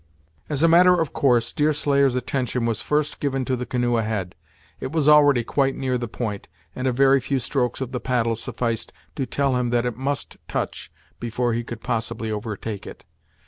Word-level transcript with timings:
As 0.49 0.63
a 0.63 0.67
matter 0.67 0.99
of 0.99 1.13
course, 1.13 1.53
Deerslayer's 1.53 2.15
attention 2.15 2.65
was 2.65 2.81
first 2.81 3.19
given 3.19 3.45
to 3.45 3.55
the 3.55 3.67
canoe 3.67 3.97
ahead. 3.97 4.33
It 4.79 4.91
was 4.91 5.07
already 5.07 5.43
quite 5.43 5.75
near 5.75 5.95
the 5.99 6.07
point, 6.07 6.47
and 6.75 6.87
a 6.87 6.91
very 6.91 7.19
few 7.19 7.37
strokes 7.37 7.81
of 7.81 7.91
the 7.91 7.99
paddle 7.99 8.35
sufficed 8.35 8.91
to 9.15 9.27
tell 9.27 9.55
him 9.57 9.69
that 9.69 9.85
it 9.85 9.95
must 9.97 10.37
touch 10.47 10.91
before 11.19 11.53
he 11.53 11.63
could 11.63 11.81
possibly 11.81 12.31
overtake 12.31 12.87
it. 12.87 13.05